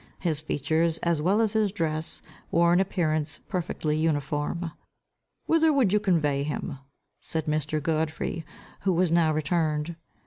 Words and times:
His 0.17 0.39
features, 0.41 0.97
as 1.03 1.21
well 1.21 1.41
as 1.41 1.53
his 1.53 1.71
dress, 1.71 2.23
wore 2.49 2.73
an 2.73 2.79
appearance 2.79 3.37
perfectly 3.47 3.95
uniform. 3.95 4.71
"Whither 5.45 5.71
would 5.71 5.93
you 5.93 5.99
convey 5.99 6.41
him?" 6.41 6.79
said 7.19 7.45
Mr. 7.45 7.79
Godfrey, 7.79 8.43
who 8.79 8.93
was 8.93 9.11
now 9.11 9.31
returned. 9.31 9.95